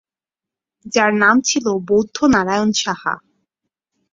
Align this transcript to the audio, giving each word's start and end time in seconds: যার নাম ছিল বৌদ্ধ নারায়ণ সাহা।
যার 0.85 1.11
নাম 1.13 1.35
ছিল 1.41 1.65
বৌদ্ধ 1.87 2.17
নারায়ণ 2.25 2.69
সাহা। 2.73 3.13